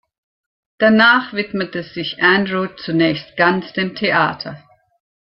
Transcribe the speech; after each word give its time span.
Danach 0.79 1.31
widmete 1.31 1.83
sich 1.83 2.23
Andrew 2.23 2.65
zunächst 2.77 3.37
ganz 3.37 3.71
dem 3.73 3.93
Theater. 3.93 4.57